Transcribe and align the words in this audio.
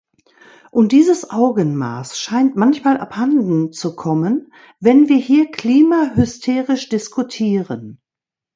Und 0.71 0.93
dieses 0.93 1.29
Augenmaß 1.29 2.17
scheint 2.17 2.55
manchmal 2.55 2.97
abhanden 2.97 3.71
zu 3.71 3.95
kommen, 3.95 4.51
wenn 4.79 5.09
wir 5.09 5.17
hier 5.17 5.51
klimahysterisch 5.51 6.89
diskutieren. 6.89 8.01